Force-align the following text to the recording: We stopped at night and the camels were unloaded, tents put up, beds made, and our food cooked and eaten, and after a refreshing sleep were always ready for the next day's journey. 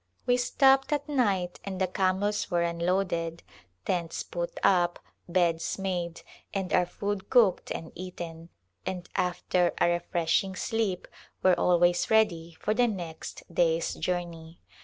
We 0.25 0.35
stopped 0.35 0.91
at 0.91 1.07
night 1.07 1.59
and 1.63 1.79
the 1.79 1.85
camels 1.85 2.49
were 2.49 2.63
unloaded, 2.63 3.43
tents 3.85 4.23
put 4.23 4.59
up, 4.63 4.97
beds 5.29 5.77
made, 5.77 6.23
and 6.51 6.73
our 6.73 6.87
food 6.87 7.29
cooked 7.29 7.69
and 7.71 7.91
eaten, 7.93 8.49
and 8.83 9.07
after 9.15 9.75
a 9.79 9.87
refreshing 9.89 10.55
sleep 10.55 11.07
were 11.43 11.53
always 11.53 12.09
ready 12.09 12.57
for 12.59 12.73
the 12.73 12.87
next 12.87 13.43
day's 13.53 13.93
journey. 13.93 14.59